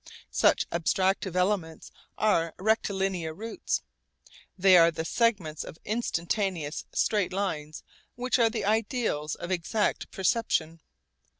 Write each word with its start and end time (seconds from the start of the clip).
Such 0.31 0.67
abstractive 0.71 1.35
elements 1.35 1.91
are 2.17 2.55
rectilinear 2.57 3.35
routes. 3.35 3.83
They 4.57 4.75
are 4.75 4.89
the 4.89 5.05
segments 5.05 5.63
of 5.63 5.77
instantaneous 5.85 6.85
straight 6.91 7.31
lines 7.31 7.83
which 8.15 8.39
are 8.39 8.49
the 8.49 8.65
ideals 8.65 9.35
of 9.35 9.51
exact 9.51 10.09
perception. 10.09 10.79